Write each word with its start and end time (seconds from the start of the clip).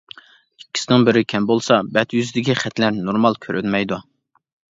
ئىككىسىنىڭ 0.61 1.03
بىرى 1.09 1.21
كەم 1.33 1.45
بولسا 1.51 1.77
بەت 1.99 2.15
يۈزىدىكى 2.17 2.57
خەتلەر 2.63 2.97
نورمال 3.03 3.39
كۆرۈنمەيدۇ. 3.47 4.01